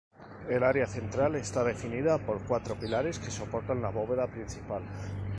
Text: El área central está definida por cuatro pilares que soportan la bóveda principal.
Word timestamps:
El 0.49 0.63
área 0.63 0.87
central 0.87 1.35
está 1.35 1.63
definida 1.63 2.17
por 2.17 2.41
cuatro 2.43 2.73
pilares 2.73 3.19
que 3.19 3.29
soportan 3.29 3.83
la 3.83 3.89
bóveda 3.91 4.25
principal. 4.25 4.81